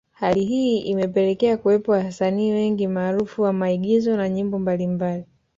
Hali 0.11 0.45
hii 0.45 0.79
imepelekea 0.79 1.57
kuwepo 1.57 1.91
wasanii 1.91 2.51
wengi 2.51 2.87
maarufu 2.87 3.41
wa 3.41 3.53
maigizo 3.53 4.17
na 4.17 4.29
nyimbo 4.29 4.59
mbalimbali 4.59 5.25